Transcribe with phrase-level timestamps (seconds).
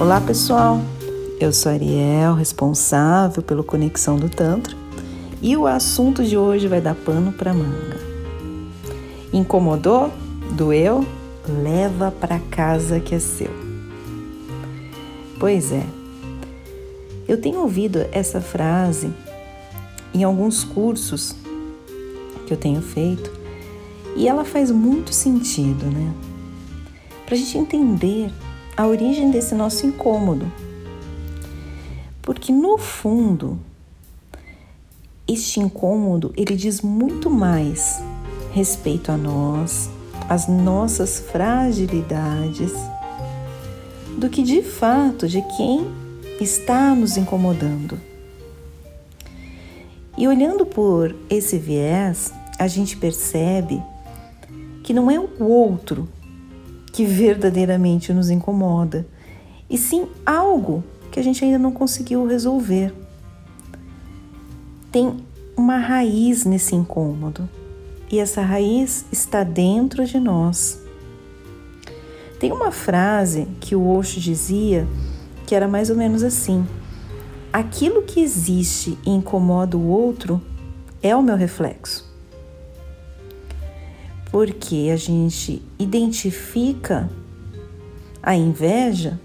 [0.00, 0.80] Olá pessoal,
[1.40, 4.76] eu sou Ariel, responsável pelo Conexão do Tantra,
[5.42, 7.98] e o assunto de hoje vai dar pano para manga.
[9.32, 10.12] Incomodou?
[10.52, 11.04] Doeu?
[11.48, 13.50] Leva para casa que é seu.
[15.40, 15.84] Pois é,
[17.26, 19.12] eu tenho ouvido essa frase
[20.14, 21.34] em alguns cursos
[22.46, 23.32] que eu tenho feito
[24.14, 26.14] e ela faz muito sentido, né?
[27.26, 28.30] Para a gente entender
[28.78, 30.50] a origem desse nosso incômodo.
[32.22, 33.58] Porque no fundo,
[35.26, 38.00] este incômodo ele diz muito mais
[38.52, 39.90] respeito a nós,
[40.28, 42.72] as nossas fragilidades,
[44.16, 45.84] do que de fato de quem
[46.40, 47.98] está nos incomodando.
[50.16, 53.82] E olhando por esse viés, a gente percebe
[54.84, 56.08] que não é o outro
[56.98, 59.06] que verdadeiramente nos incomoda,
[59.70, 60.82] e sim algo
[61.12, 62.92] que a gente ainda não conseguiu resolver.
[64.90, 65.16] Tem
[65.56, 67.48] uma raiz nesse incômodo,
[68.10, 70.80] e essa raiz está dentro de nós.
[72.40, 74.84] Tem uma frase que o Osho dizia
[75.46, 76.66] que era mais ou menos assim:
[77.52, 80.42] aquilo que existe e incomoda o outro
[81.00, 82.07] é o meu reflexo
[84.30, 87.10] porque a gente identifica
[88.22, 89.18] a inveja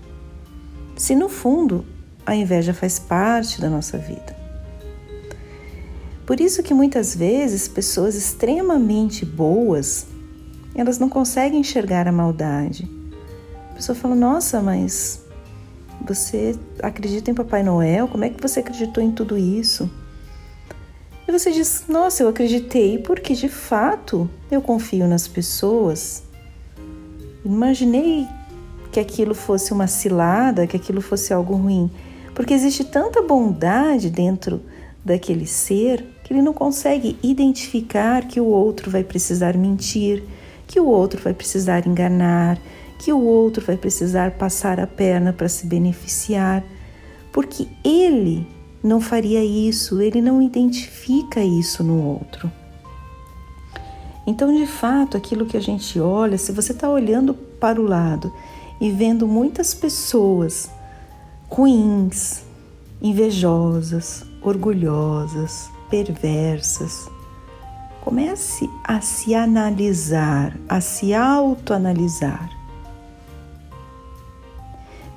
[0.96, 1.86] se no fundo
[2.26, 4.36] a inveja faz parte da nossa vida.
[6.26, 10.08] Por isso que muitas vezes pessoas extremamente boas,
[10.74, 12.90] elas não conseguem enxergar a maldade.
[13.72, 15.22] A pessoa fala: "Nossa, mas
[16.08, 18.08] você acredita em Papai Noel?
[18.08, 19.90] Como é que você acreditou em tudo isso?"
[21.28, 26.24] E você diz: Nossa, eu acreditei porque de fato eu confio nas pessoas.
[27.46, 28.28] Imaginei
[28.92, 31.90] que aquilo fosse uma cilada, que aquilo fosse algo ruim,
[32.36, 34.62] porque existe tanta bondade dentro
[35.04, 40.24] daquele ser que ele não consegue identificar que o outro vai precisar mentir,
[40.66, 42.58] que o outro vai precisar enganar,
[42.98, 46.64] que o outro vai precisar passar a perna para se beneficiar,
[47.34, 48.48] porque ele
[48.84, 52.52] não faria isso, ele não identifica isso no outro.
[54.28, 58.32] Então, de fato, aquilo que a gente olha, se você está olhando para o lado
[58.80, 60.70] e vendo muitas pessoas
[61.50, 62.44] ruins,
[63.02, 67.10] invejosas, orgulhosas, perversas,
[68.02, 72.50] comece a se analisar, a se autoanalisar.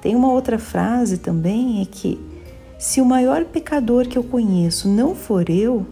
[0.01, 2.21] Tem uma outra frase também é que
[2.87, 5.85] se o maior pecador que eu conheço não for eu,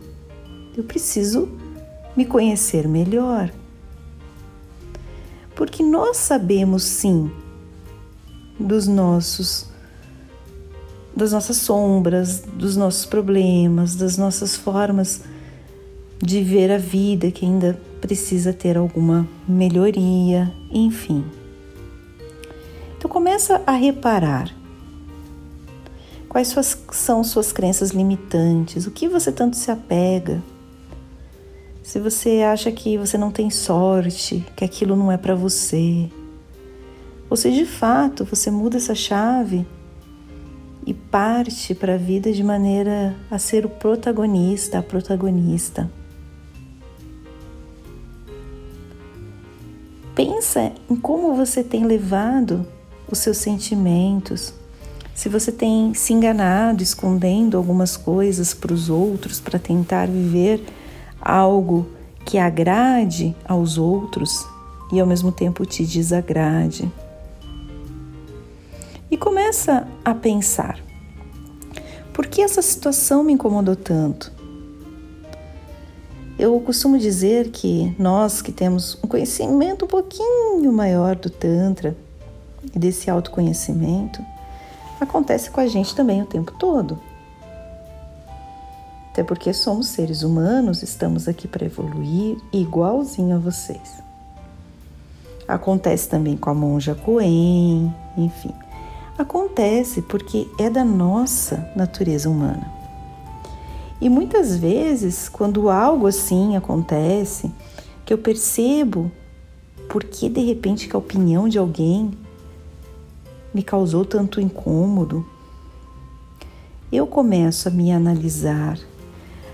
[0.76, 1.48] eu preciso
[2.16, 3.50] me conhecer melhor.
[5.56, 7.28] Porque nós sabemos sim
[8.60, 9.66] dos nossos
[11.16, 15.22] das nossas sombras, dos nossos problemas, das nossas formas
[16.22, 21.24] de ver a vida que ainda precisa ter alguma melhoria, enfim.
[22.96, 24.63] Então começa a reparar
[26.34, 28.88] Quais suas, são suas crenças limitantes?
[28.88, 30.42] O que você tanto se apega?
[31.80, 36.10] Se você acha que você não tem sorte, que aquilo não é para você,
[37.30, 39.64] ou se de fato você muda essa chave
[40.84, 45.88] e parte para a vida de maneira a ser o protagonista, a protagonista.
[50.16, 52.66] Pensa em como você tem levado
[53.08, 54.52] os seus sentimentos,
[55.14, 60.62] se você tem se enganado, escondendo algumas coisas para os outros para tentar viver
[61.20, 61.88] algo
[62.24, 64.44] que agrade aos outros
[64.92, 66.90] e ao mesmo tempo te desagrade.
[69.10, 70.80] E começa a pensar:
[72.12, 74.32] por que essa situação me incomodou tanto?
[76.36, 81.96] Eu costumo dizer que nós que temos um conhecimento um pouquinho maior do Tantra
[82.74, 84.20] e desse autoconhecimento,
[85.00, 86.98] acontece com a gente também o tempo todo.
[89.10, 94.02] Até porque somos seres humanos, estamos aqui para evoluir igualzinho a vocês.
[95.46, 98.52] Acontece também com a monja Coen, enfim.
[99.16, 102.72] Acontece porque é da nossa natureza humana.
[104.00, 107.52] E muitas vezes, quando algo assim acontece,
[108.04, 109.10] que eu percebo
[109.88, 112.10] porque de repente que a opinião de alguém
[113.54, 115.24] me causou tanto incômodo,
[116.92, 118.78] eu começo a me analisar,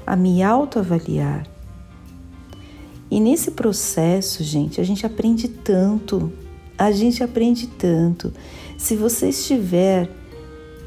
[0.06, 1.46] a me autoavaliar.
[3.10, 6.32] E nesse processo, gente, a gente aprende tanto
[6.78, 8.32] A gente aprende tanto.
[8.78, 10.08] Se você estiver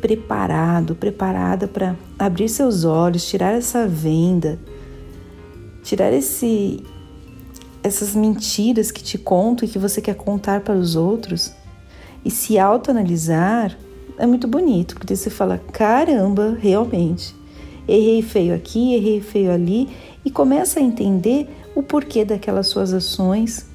[0.02, 4.60] preparado, preparada para abrir seus olhos, tirar essa venda,
[5.84, 6.84] tirar esse
[7.84, 11.54] essas mentiras que te conto e que você quer contar para os outros
[12.24, 13.78] e se autoanalisar,
[14.18, 17.36] é muito bonito, porque você fala: caramba, realmente,
[17.88, 19.90] errei feio aqui, errei feio ali,
[20.24, 23.66] e começa a entender o porquê daquelas suas ações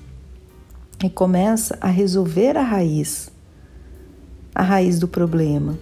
[1.04, 3.30] e começa a resolver a raiz,
[4.54, 5.78] a raiz do problema.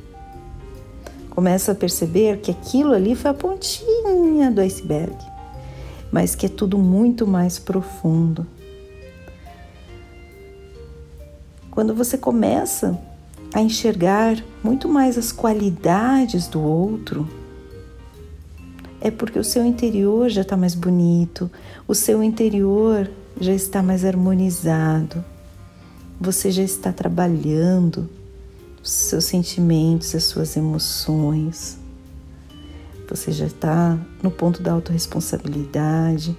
[1.30, 5.16] Começa a perceber que aquilo ali foi a pontinha do iceberg
[6.10, 8.46] mas que é tudo muito mais profundo.
[11.76, 12.98] Quando você começa
[13.52, 17.28] a enxergar muito mais as qualidades do outro,
[18.98, 21.50] é porque o seu interior já está mais bonito,
[21.86, 25.22] o seu interior já está mais harmonizado,
[26.18, 28.08] você já está trabalhando
[28.82, 31.76] os seus sentimentos, as suas emoções.
[33.06, 36.34] Você já está no ponto da autorresponsabilidade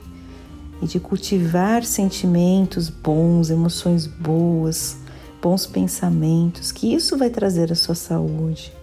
[0.81, 4.97] e de cultivar sentimentos bons, emoções boas,
[5.41, 8.73] bons pensamentos, que isso vai trazer a sua saúde.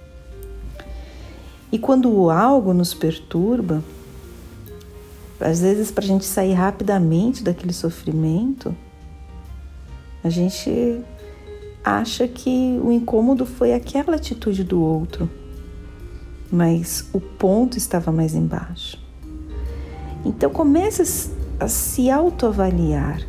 [1.70, 3.82] E quando algo nos perturba,
[5.40, 8.74] às vezes para a gente sair rapidamente daquele sofrimento,
[10.22, 11.00] a gente
[11.82, 15.28] acha que o incômodo foi aquela atitude do outro
[16.54, 18.96] mas o ponto estava mais embaixo.
[20.24, 23.20] Então comece a se autoavaliar.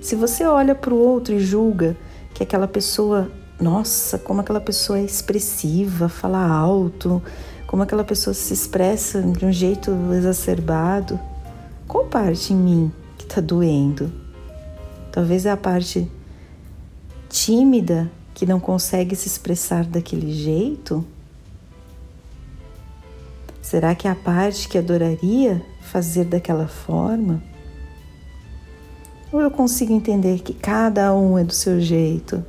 [0.00, 1.94] Se você olha para o outro e julga
[2.32, 3.30] que aquela pessoa,
[3.60, 7.22] nossa, como aquela pessoa é expressiva, fala alto,
[7.66, 11.20] como aquela pessoa se expressa de um jeito exacerbado,
[11.86, 14.10] qual parte em mim que está doendo?
[15.12, 16.10] Talvez é a parte
[17.28, 21.04] tímida que não consegue se expressar daquele jeito?
[23.60, 27.49] Será que é a parte que adoraria fazer daquela forma?
[29.32, 32.44] Ou eu consigo entender que cada um é do seu jeito?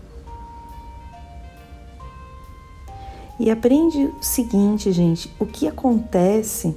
[3.39, 6.75] E aprende o seguinte, gente: o que acontece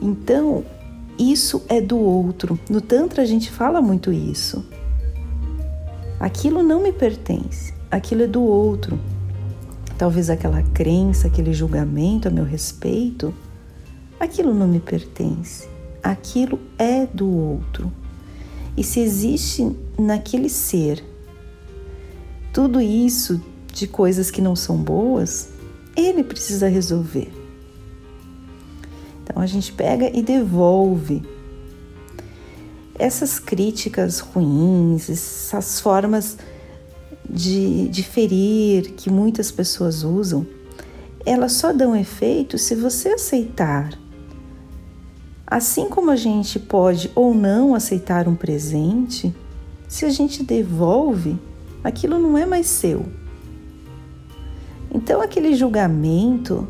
[0.00, 0.64] Então,
[1.18, 2.58] isso é do outro.
[2.68, 4.64] No Tantra a gente fala muito isso.
[6.18, 8.98] Aquilo não me pertence, aquilo é do outro.
[9.98, 13.34] Talvez aquela crença, aquele julgamento a meu respeito,
[14.18, 15.68] aquilo não me pertence,
[16.02, 17.92] aquilo é do outro.
[18.76, 21.04] E se existe naquele ser
[22.52, 23.42] tudo isso
[23.72, 25.50] de coisas que não são boas,
[25.96, 27.39] ele precisa resolver.
[29.30, 31.22] Então a gente pega e devolve
[32.98, 36.36] essas críticas ruins, essas formas
[37.28, 40.44] de, de ferir que muitas pessoas usam,
[41.24, 43.96] elas só dão efeito se você aceitar.
[45.46, 49.32] Assim como a gente pode ou não aceitar um presente,
[49.88, 51.38] se a gente devolve,
[51.84, 53.06] aquilo não é mais seu
[54.92, 56.66] então, aquele julgamento,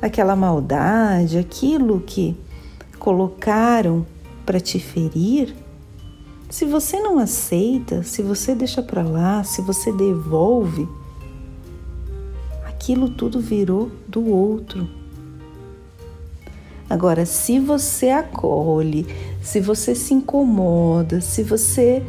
[0.00, 2.36] aquela maldade, aquilo que
[2.98, 4.06] colocaram
[4.44, 5.54] para te ferir,
[6.48, 10.88] se você não aceita, se você deixa para lá, se você devolve,
[12.66, 14.88] aquilo tudo virou do outro.
[16.88, 19.06] Agora, se você acolhe,
[19.40, 22.02] se você se incomoda, se você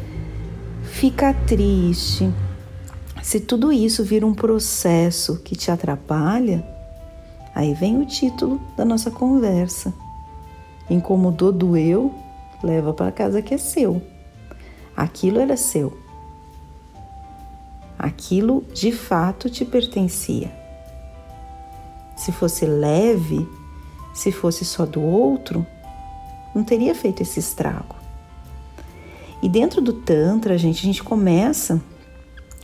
[0.82, 2.28] fica triste,
[3.22, 6.66] se tudo isso vira um processo que te atrapalha,
[7.54, 9.92] aí vem o título da nossa conversa.
[10.88, 12.12] Incomodou, doeu,
[12.62, 14.02] leva para casa que é seu.
[14.96, 15.96] Aquilo era seu.
[17.98, 20.52] Aquilo de fato te pertencia.
[22.16, 23.48] Se fosse leve,
[24.12, 25.66] se fosse só do outro,
[26.54, 27.96] não teria feito esse estrago.
[29.42, 31.82] E dentro do Tantra, gente, a gente começa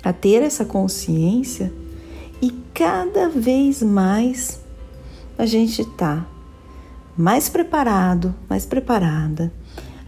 [0.02, 1.72] a ter essa consciência
[2.40, 4.60] e cada vez mais
[5.38, 6.26] a gente está
[7.16, 9.52] mais preparado, mais preparada,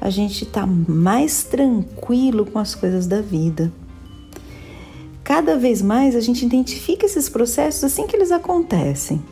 [0.01, 3.73] a gente está mais tranquilo com as coisas da vida.
[5.25, 9.23] Cada vez mais a gente identifica esses processos assim que eles acontecem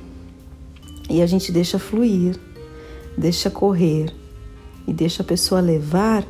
[1.10, 2.38] e a gente deixa fluir,
[3.16, 4.14] deixa correr,
[4.88, 6.24] e deixa a pessoa levar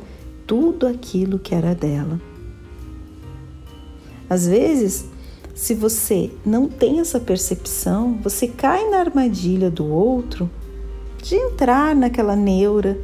[0.45, 2.19] tudo aquilo que era dela.
[4.29, 5.05] Às vezes,
[5.59, 10.49] se você não tem essa percepção, você cai na armadilha do outro
[11.21, 12.97] de entrar naquela neura,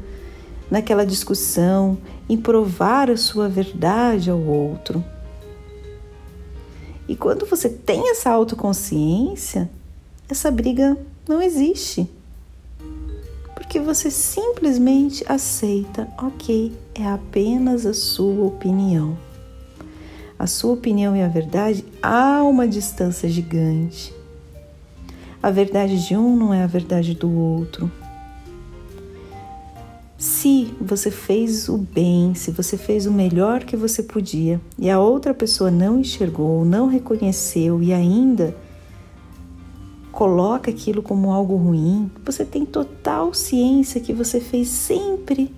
[0.71, 1.97] naquela discussão,
[2.29, 5.03] em provar a sua verdade ao outro.
[7.09, 9.69] E quando você tem essa autoconsciência,
[10.29, 10.97] essa briga
[11.27, 12.09] não existe.
[13.53, 19.17] Porque você simplesmente aceita, ok, é apenas a sua opinião.
[20.37, 24.13] A sua opinião e a verdade há uma distância gigante.
[25.41, 27.91] A verdade de um não é a verdade do outro.
[30.17, 34.99] Se você fez o bem, se você fez o melhor que você podia e a
[34.99, 38.55] outra pessoa não enxergou, não reconheceu e ainda
[40.11, 45.53] coloca aquilo como algo ruim, você tem total ciência que você fez sempre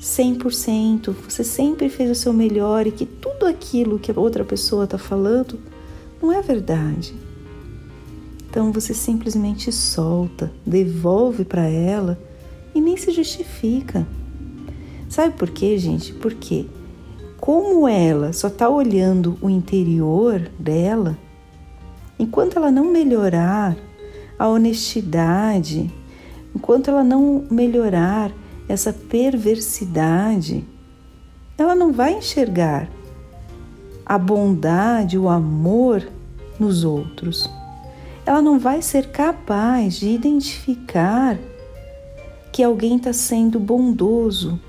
[0.00, 4.84] 100%, você sempre fez o seu melhor e que tudo aquilo que a outra pessoa
[4.84, 5.58] está falando
[6.22, 7.14] não é verdade.
[8.48, 12.18] Então você simplesmente solta, devolve para ela
[12.74, 14.06] e nem se justifica.
[15.08, 16.14] Sabe por quê, gente?
[16.14, 16.66] Porque
[17.38, 21.16] como ela só está olhando o interior dela,
[22.18, 23.76] enquanto ela não melhorar
[24.38, 25.92] a honestidade,
[26.54, 28.32] enquanto ela não melhorar
[28.70, 30.64] essa perversidade,
[31.58, 32.88] ela não vai enxergar
[34.06, 36.08] a bondade, o amor
[36.58, 37.50] nos outros.
[38.24, 41.36] Ela não vai ser capaz de identificar
[42.52, 44.60] que alguém está sendo bondoso,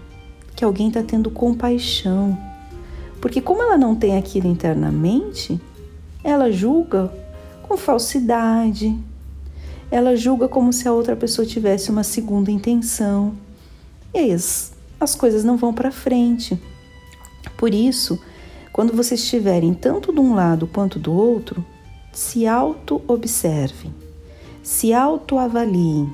[0.55, 2.38] que alguém está tendo compaixão.
[3.22, 5.62] Porque, como ela não tem aquilo internamente,
[6.24, 7.12] ela julga
[7.62, 8.98] com falsidade,
[9.91, 13.34] ela julga como se a outra pessoa tivesse uma segunda intenção.
[14.13, 16.60] E aí as, as coisas não vão para frente.
[17.58, 18.20] Por isso,
[18.74, 21.65] quando vocês estiverem tanto de um lado quanto do outro,
[22.12, 23.94] se auto-observem,
[24.62, 26.12] se auto-avaliem.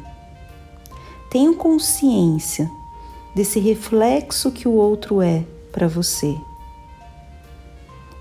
[1.29, 2.69] Tenham consciência
[3.35, 6.35] desse reflexo que o outro é para você.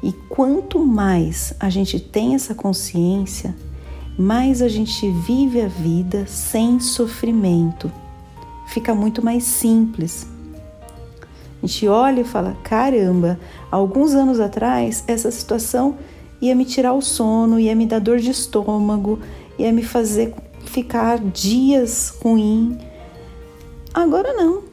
[0.02, 3.56] E quanto mais a gente tem essa consciência,
[4.18, 7.90] mais a gente vive a vida sem sofrimento.
[8.66, 10.26] Fica muito mais simples.
[11.62, 13.38] A gente olha e fala: caramba,
[13.70, 15.96] alguns anos atrás essa situação
[16.40, 19.18] ia me tirar o sono, ia me dar dor de estômago,
[19.58, 22.78] ia me fazer ficar dias ruim.
[23.94, 24.64] Agora não.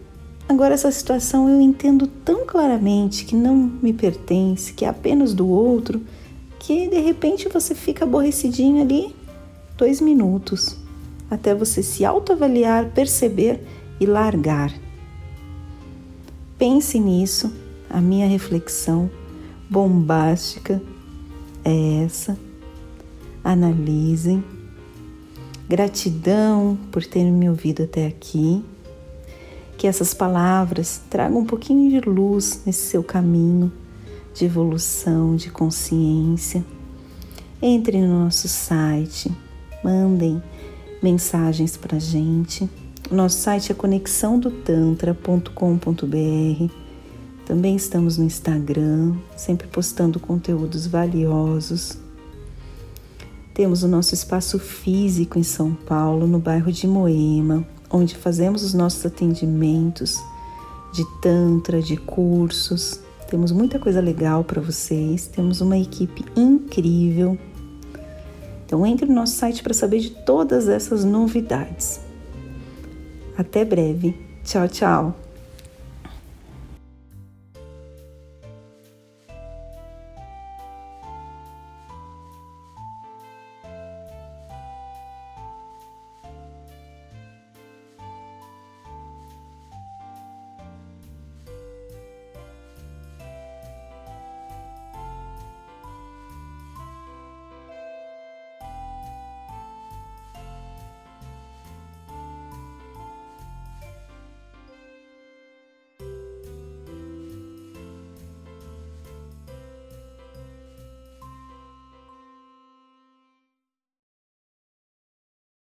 [0.50, 5.48] Agora essa situação eu entendo tão claramente que não me pertence, que é apenas do
[5.48, 6.02] outro,
[6.60, 9.16] que de repente você fica aborrecidinho ali
[9.78, 10.84] dois minutos
[11.34, 13.66] até você se autoavaliar, perceber
[14.00, 14.74] e largar.
[16.58, 17.52] Pense nisso,
[17.90, 19.10] a minha reflexão
[19.70, 20.82] bombástica
[21.64, 22.38] é essa.
[23.44, 24.44] Analisem.
[25.68, 28.64] Gratidão por terem me ouvido até aqui.
[29.78, 33.72] Que essas palavras tragam um pouquinho de luz nesse seu caminho
[34.34, 36.64] de evolução, de consciência.
[37.62, 39.32] Entre no nosso site
[39.84, 40.42] mandem
[41.02, 42.70] mensagens para a gente.
[43.14, 46.74] Nosso site é conexãodotantra.com.br.
[47.46, 52.00] Também estamos no Instagram, sempre postando conteúdos valiosos.
[53.54, 58.74] Temos o nosso espaço físico em São Paulo, no bairro de Moema, onde fazemos os
[58.74, 60.20] nossos atendimentos
[60.92, 63.00] de Tantra, de cursos.
[63.30, 65.28] Temos muita coisa legal para vocês.
[65.28, 67.38] Temos uma equipe incrível
[68.66, 72.03] então entre no nosso site para saber de todas essas novidades.
[73.38, 74.16] Até breve.
[74.44, 75.23] Tchau, tchau.